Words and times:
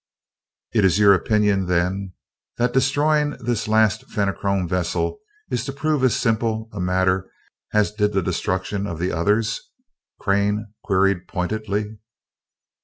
"It 0.73 0.83
is 0.83 0.97
your 0.97 1.13
opinion, 1.13 1.67
then, 1.67 2.13
that 2.57 2.73
destroying 2.73 3.37
this 3.39 3.67
last 3.67 4.05
Fenachrone 4.09 4.67
vessel 4.67 5.19
is 5.51 5.63
to 5.65 5.71
prove 5.71 6.03
as 6.03 6.15
simple 6.15 6.69
a 6.73 6.79
matter 6.79 7.29
as 7.71 7.91
did 7.91 8.11
the 8.11 8.23
destruction 8.23 8.87
of 8.87 8.97
the 8.97 9.11
others?" 9.11 9.61
Crane 10.19 10.73
queried, 10.83 11.27
pointedly. 11.27 11.99